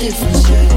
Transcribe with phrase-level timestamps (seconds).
[0.00, 0.67] It's true.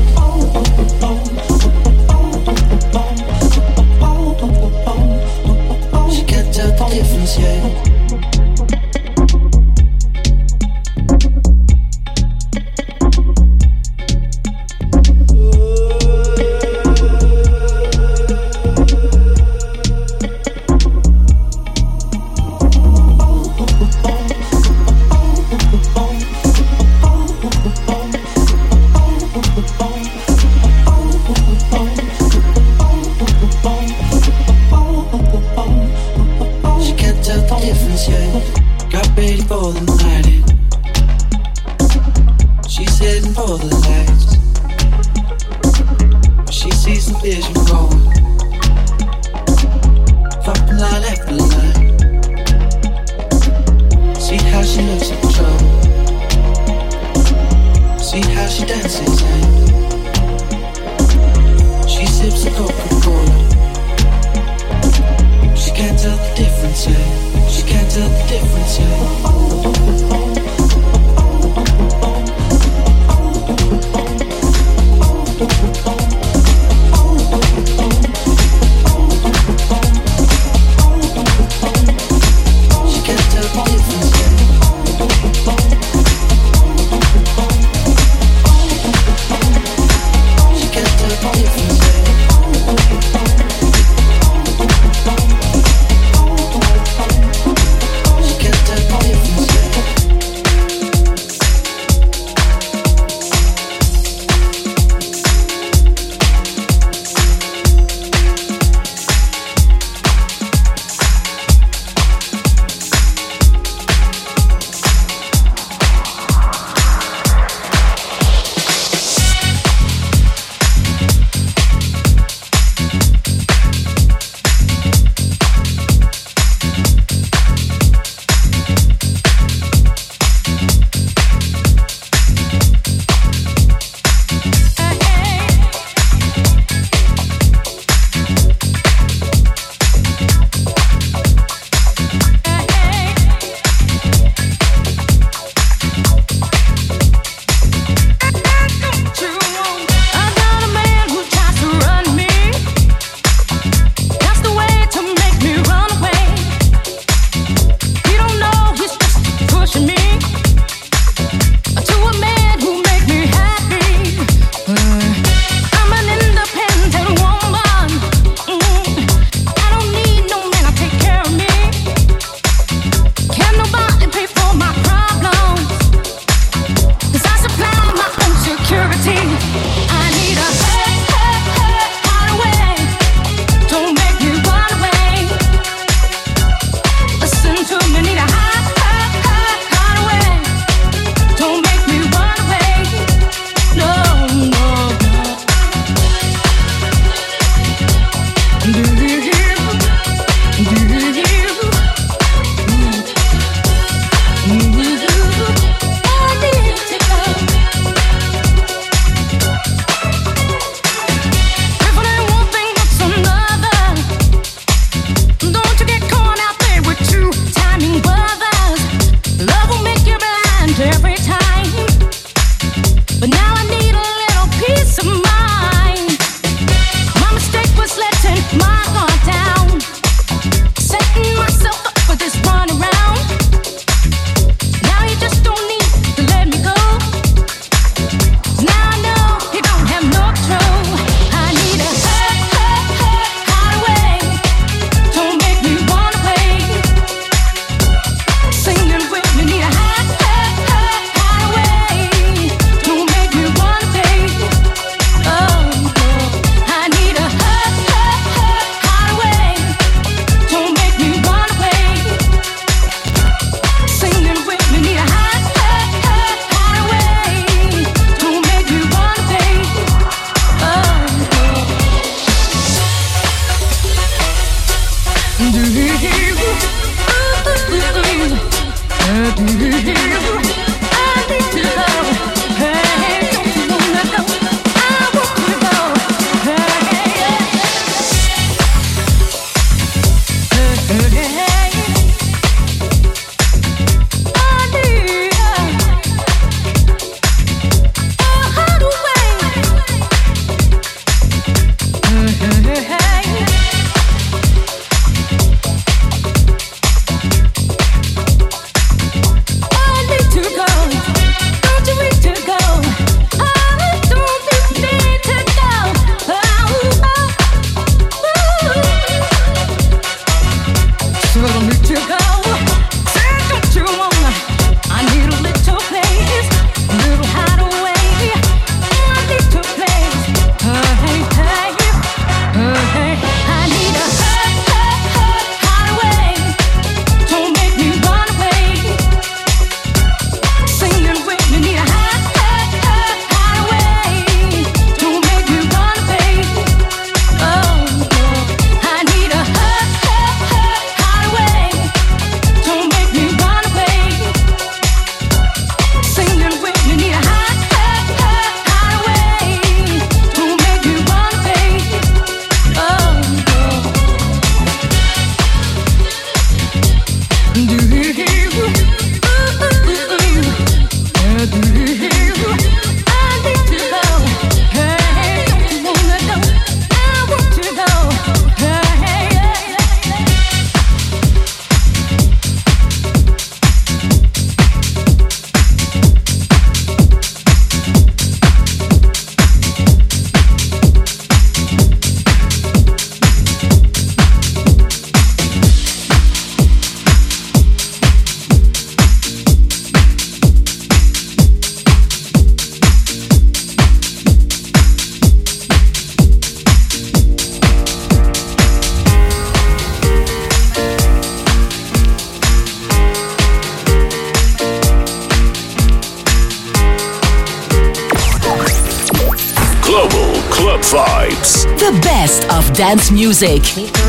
[422.91, 424.00] Dance music.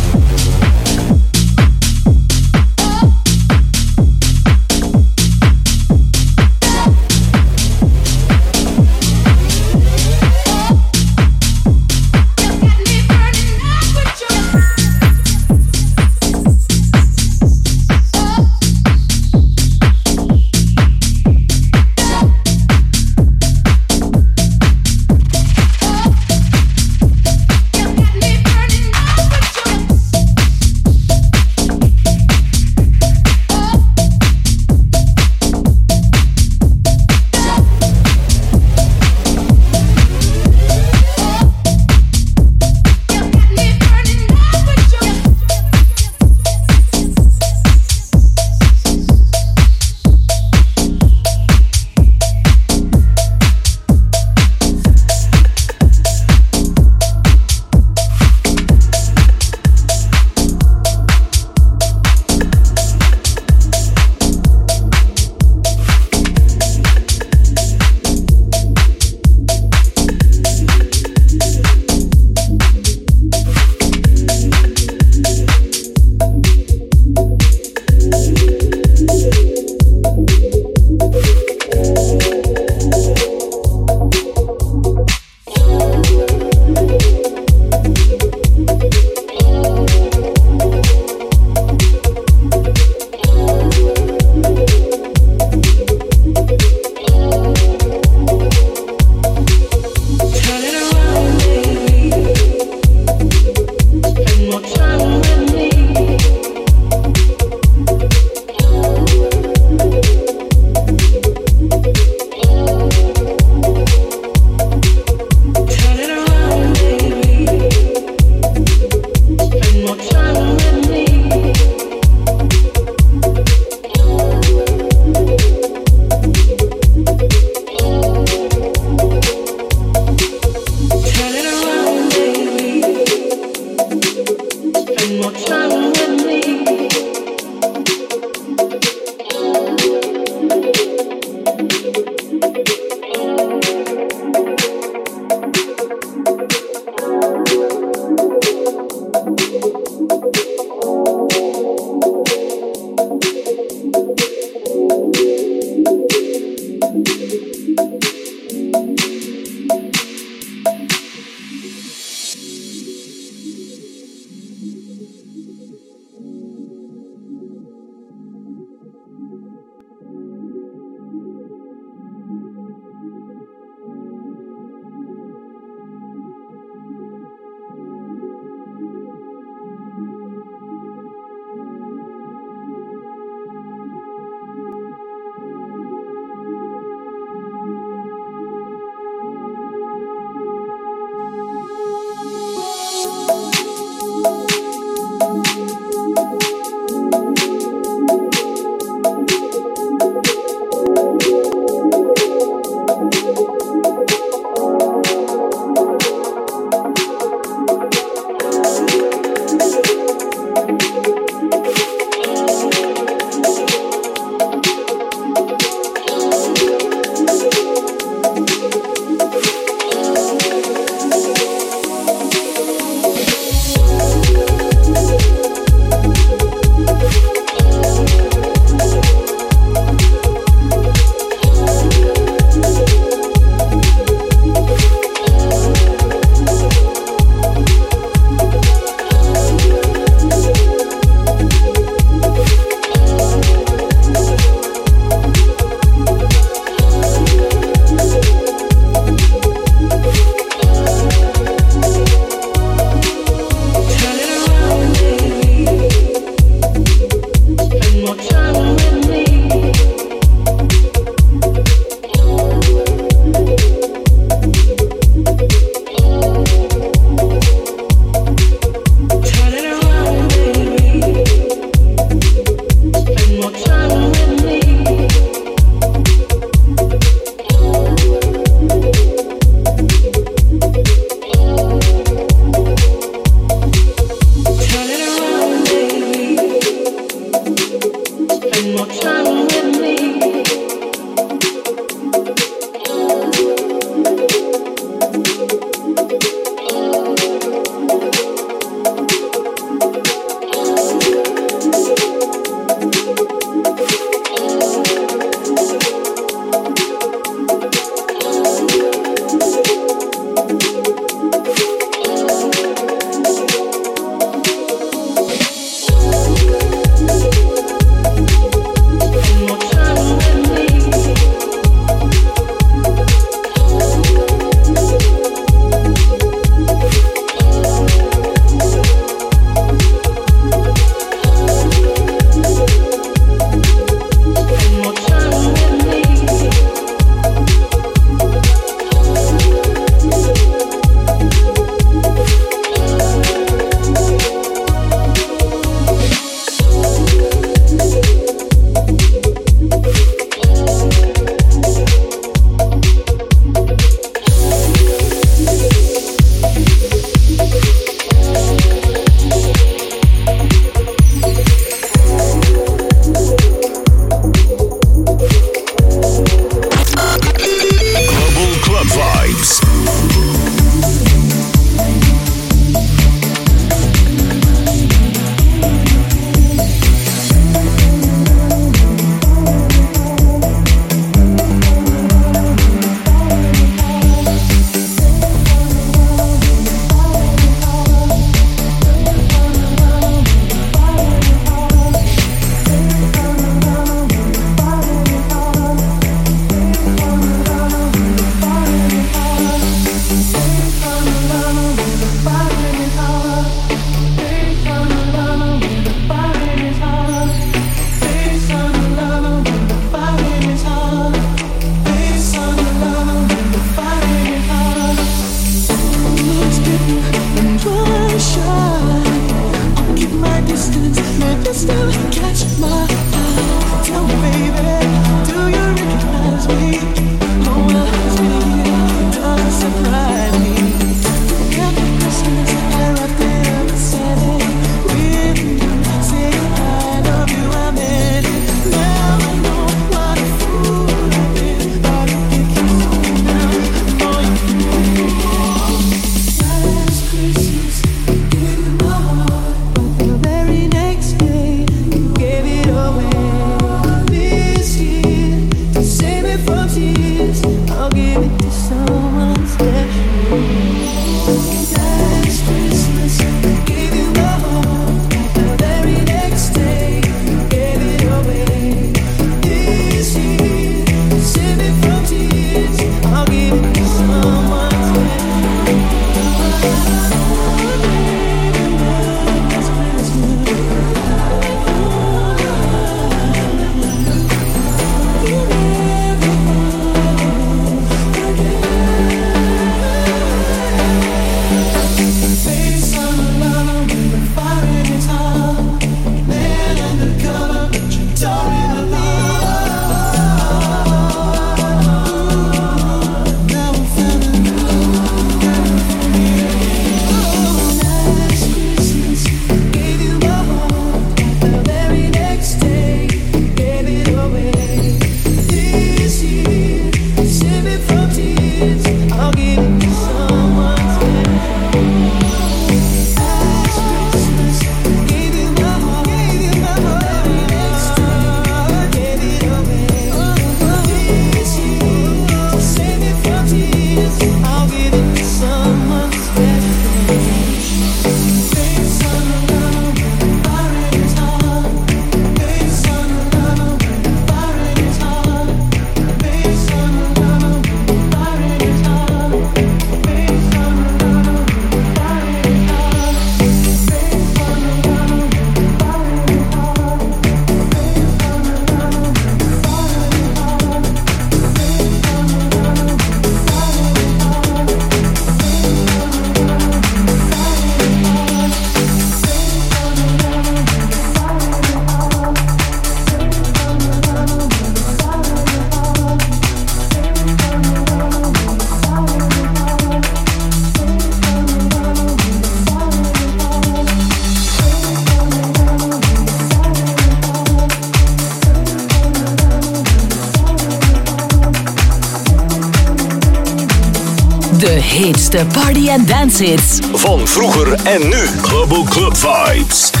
[595.31, 596.79] De party and dance hits.
[596.93, 598.27] Van vroeger en nu.
[598.41, 600.00] Global Club Vibes.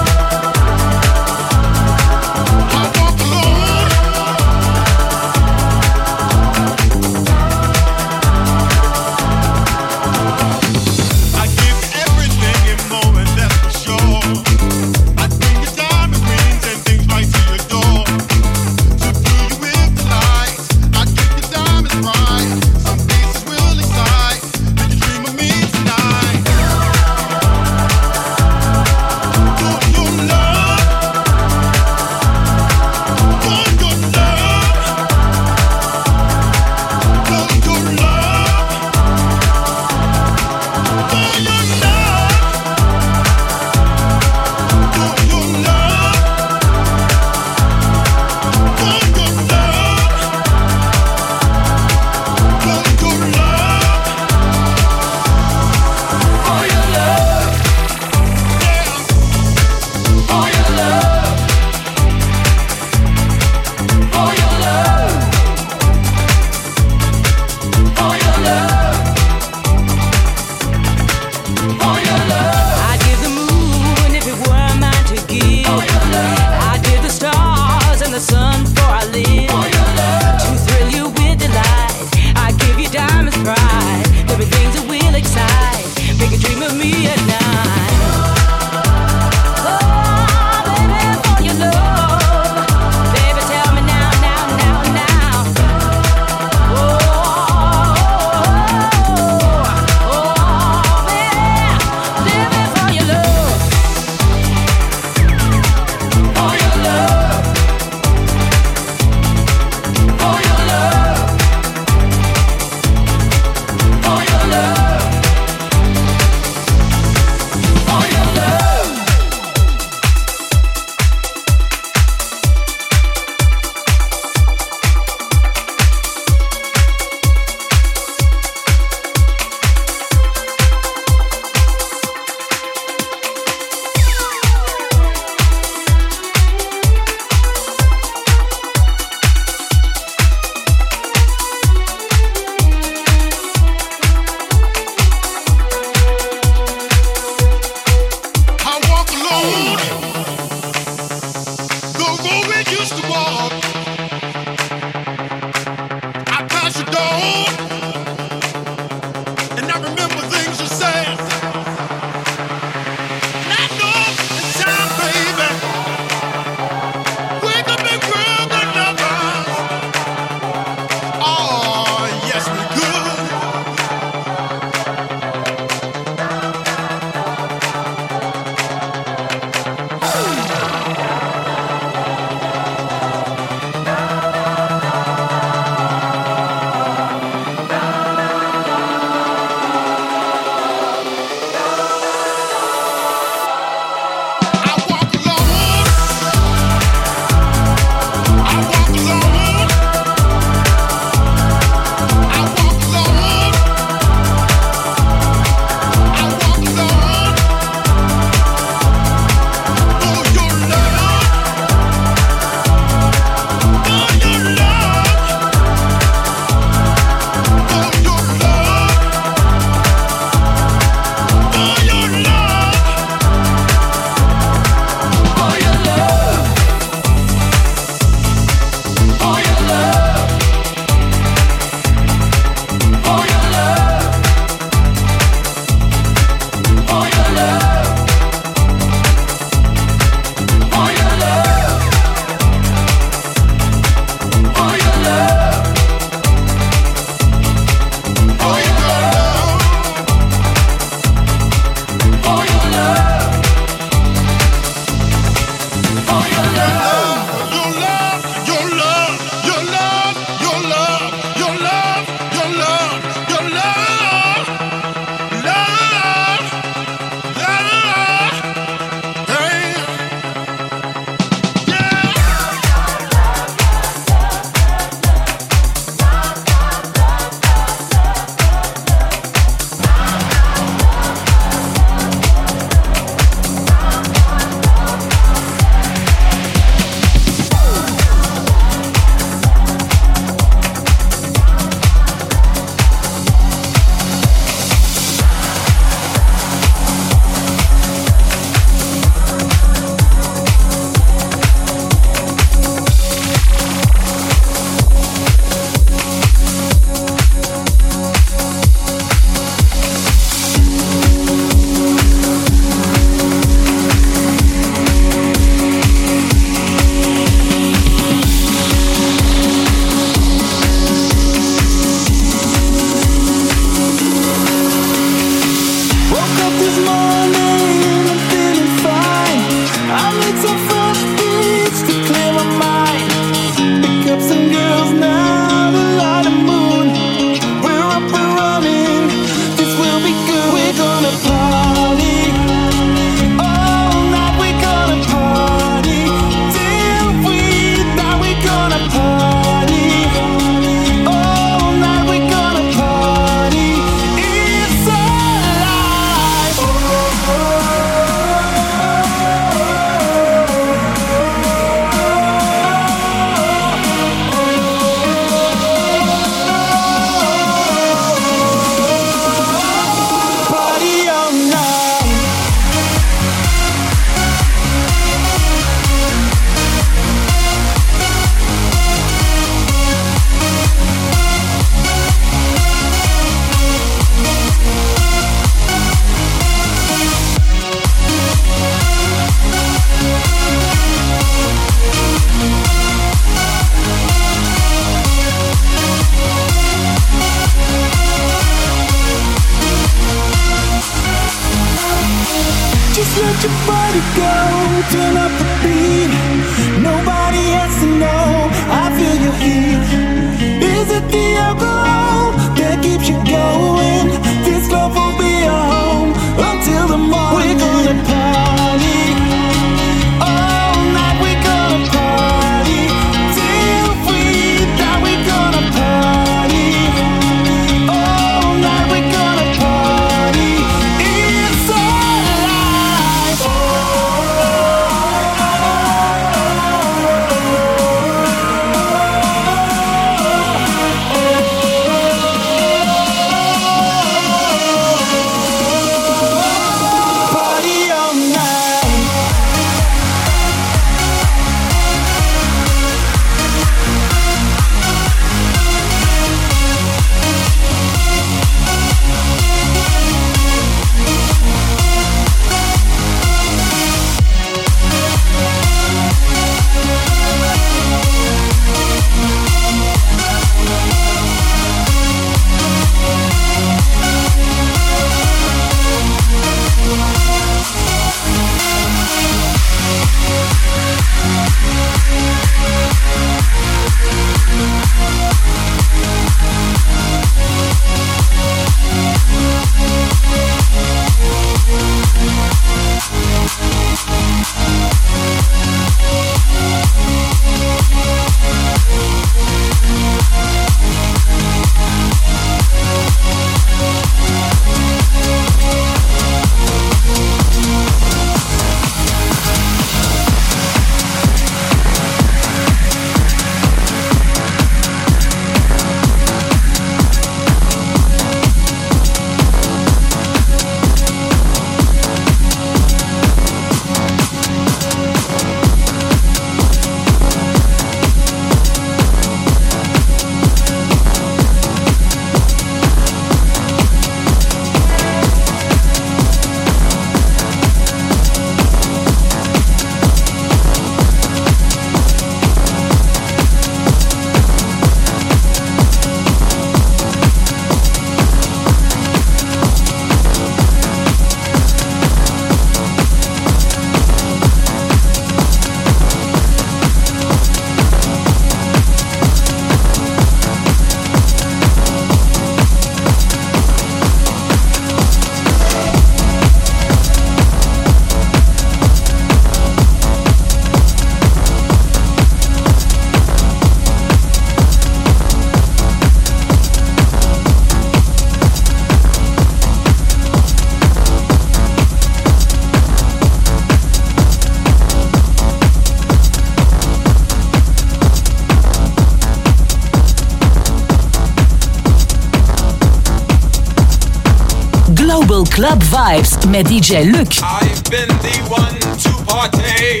[595.54, 597.28] Club Vibes met DJ Luc.
[597.40, 600.00] I've been the one to party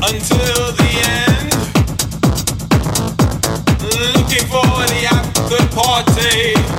[0.00, 1.52] until the end.
[4.14, 6.69] Looking for the after party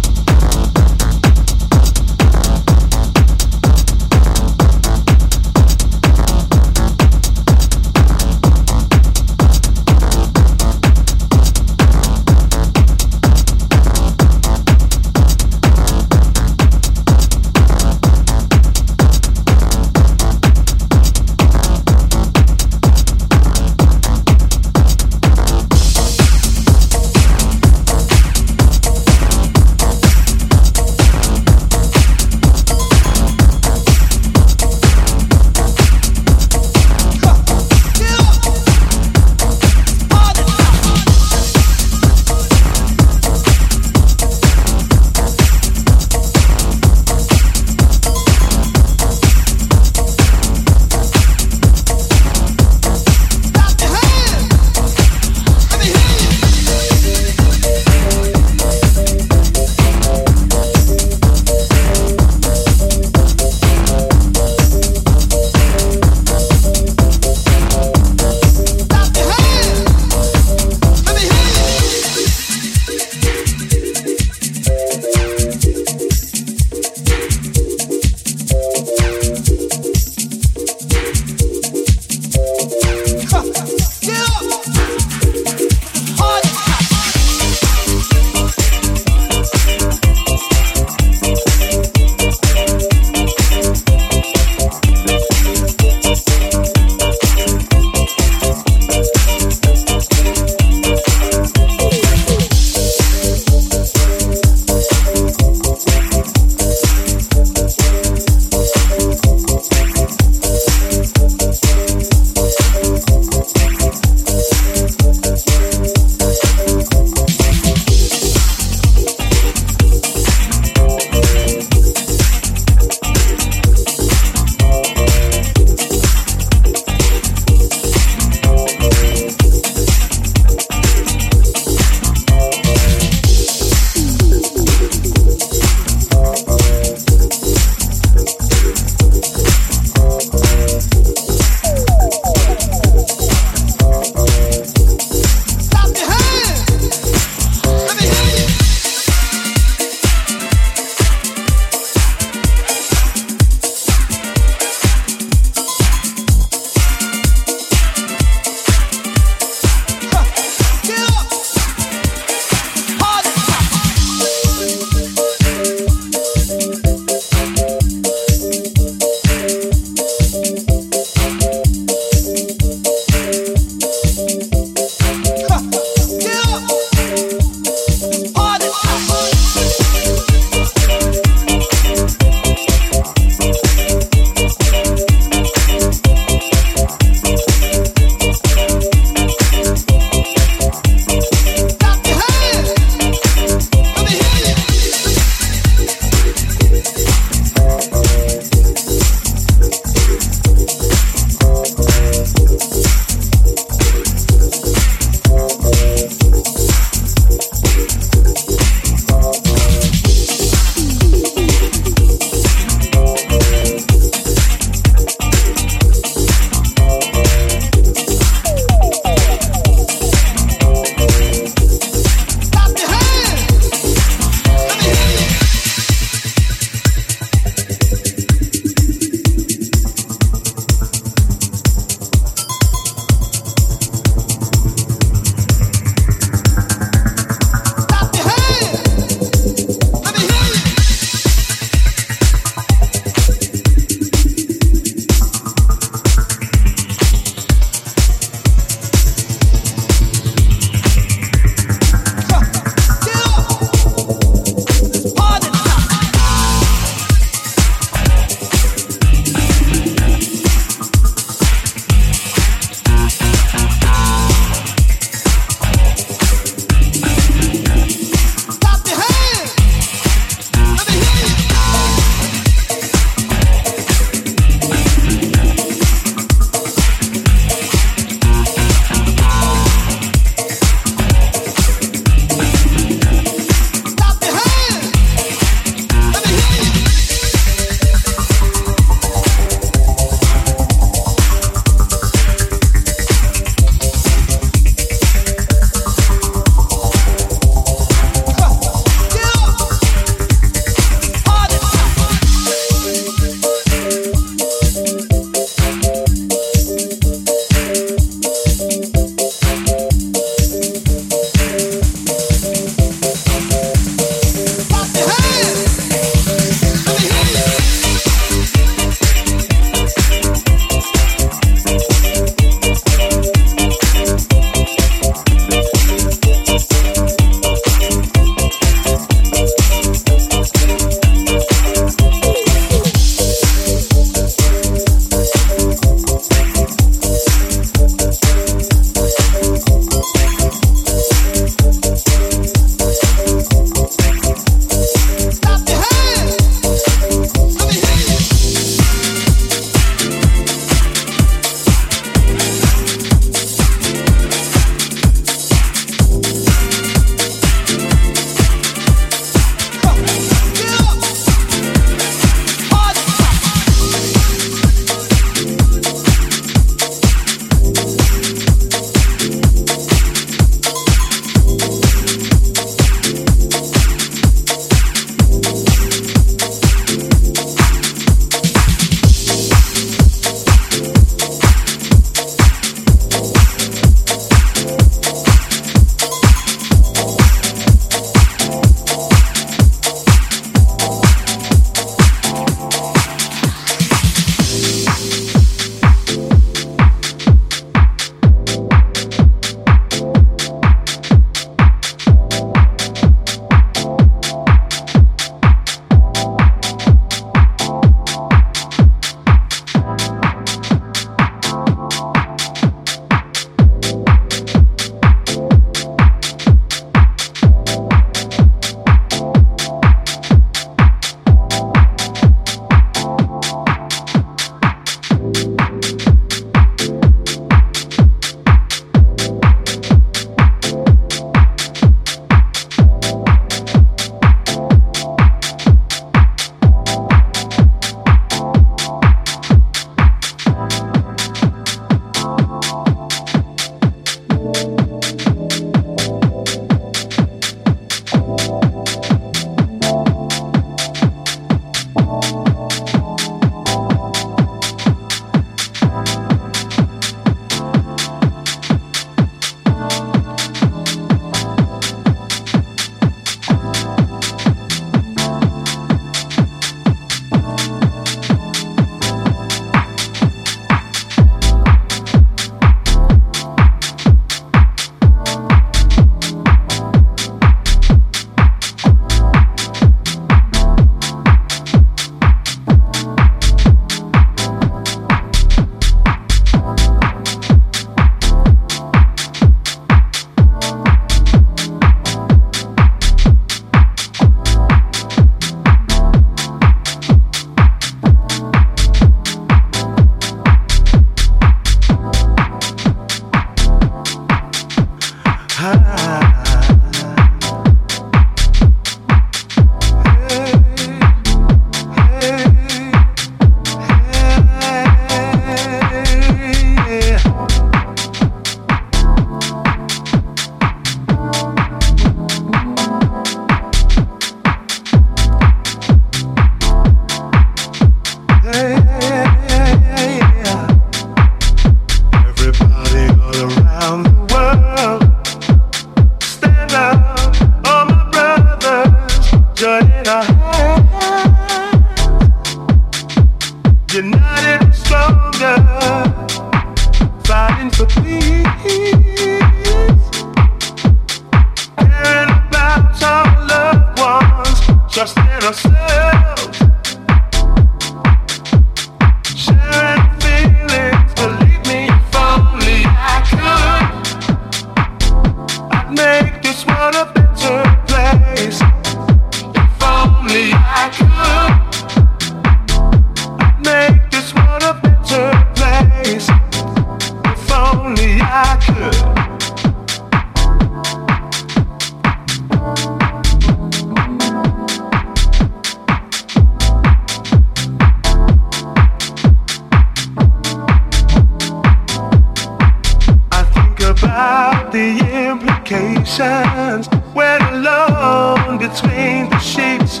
[598.74, 600.00] between the sheets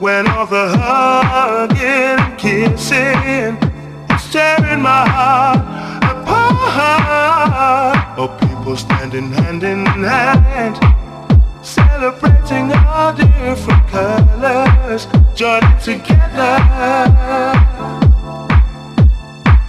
[0.00, 3.58] when all the hugging and kissing
[4.14, 5.58] is tearing my heart
[6.02, 7.38] apart.
[8.18, 10.78] Oh, people standing hand in hand,
[11.62, 16.56] celebrating all different colors, joining together,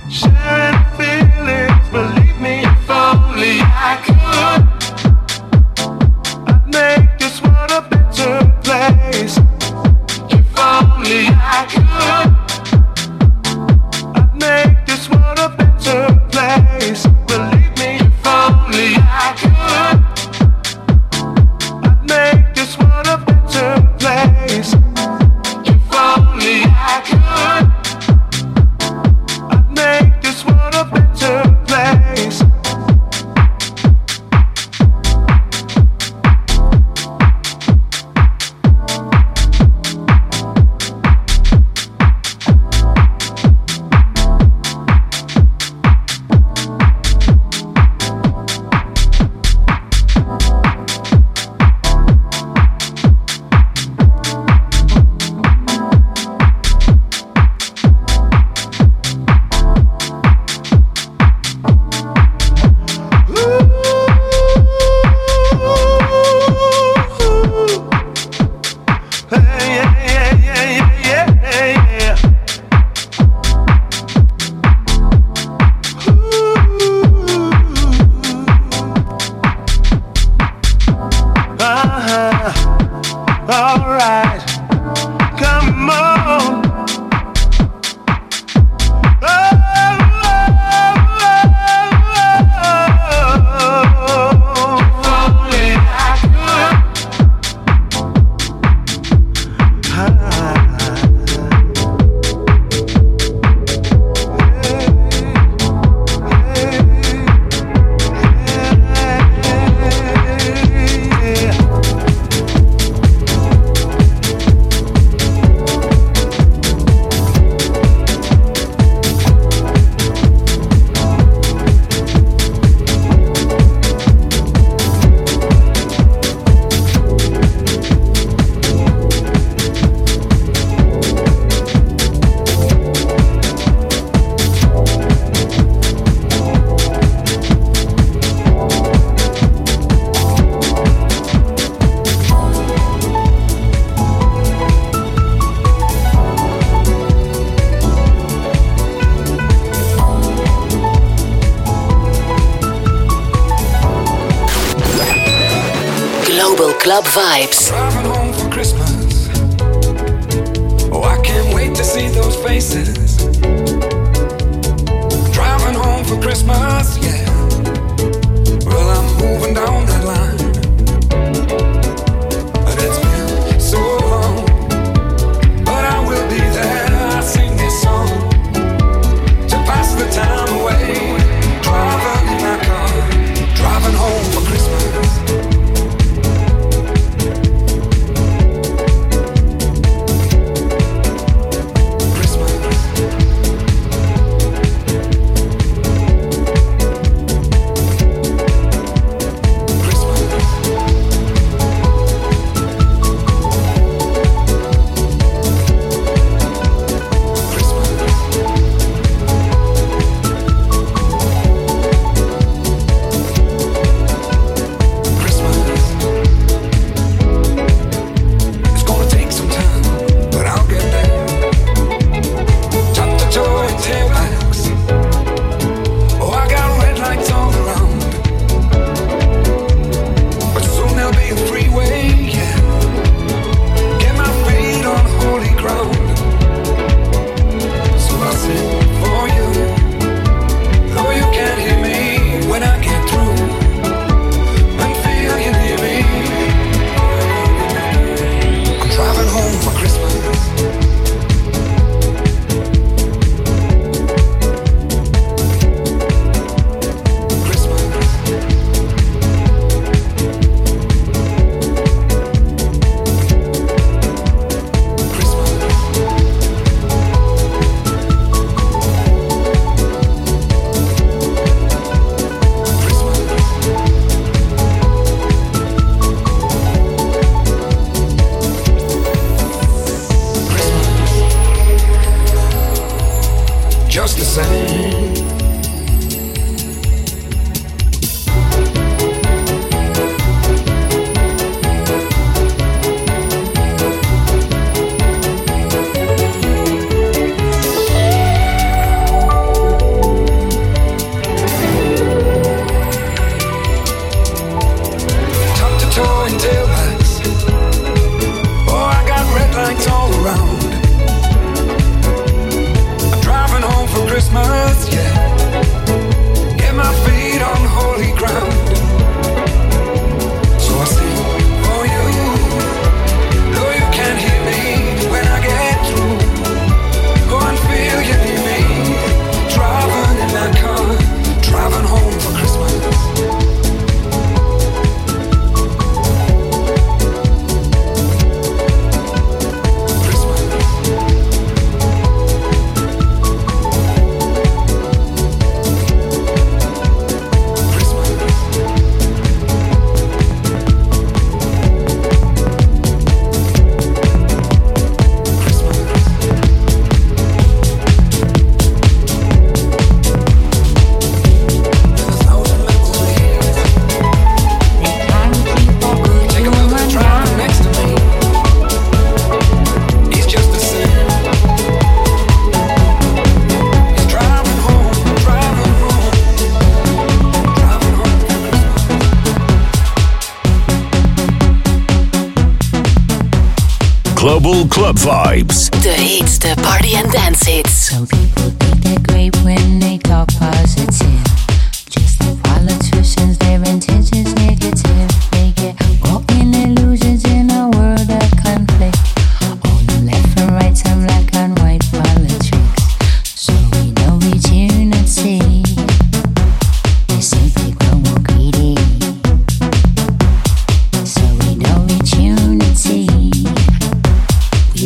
[0.09, 0.86] sharing.
[8.93, 9.46] place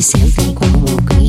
[0.01, 1.20] que sentam como loucas.